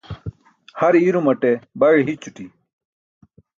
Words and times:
Har 0.79 0.93
iirumaṭe 0.99 1.51
baẏ 1.79 1.95
hićuṭi. 2.07 2.45